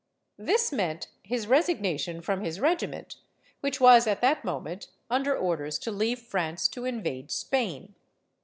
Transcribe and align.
This 0.39 0.71
meant 0.71 1.09
his 1.21 1.45
resigna 1.45 1.99
tion 1.99 2.21
from 2.21 2.41
his 2.41 2.59
regiment, 2.59 3.17
which 3.59 3.79
was 3.79 4.07
at 4.07 4.19
that 4.21 4.43
moment 4.43 4.87
un 5.11 5.21
der 5.21 5.37
orders 5.37 5.77
to 5.77 5.91
leave 5.91 6.17
France 6.17 6.67
to 6.69 6.85
invade 6.85 7.29
Spain. 7.29 7.93